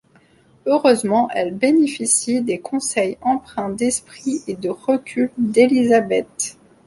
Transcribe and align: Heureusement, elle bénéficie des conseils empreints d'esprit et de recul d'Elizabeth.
Heureusement, 0.65 1.29
elle 1.31 1.53
bénéficie 1.53 2.41
des 2.41 2.57
conseils 2.59 3.19
empreints 3.21 3.69
d'esprit 3.69 4.39
et 4.47 4.55
de 4.55 4.67
recul 4.69 5.29
d'Elizabeth. 5.37 6.57